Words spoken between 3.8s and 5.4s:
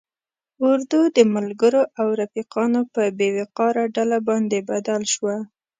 ډله باندې بدل شوه.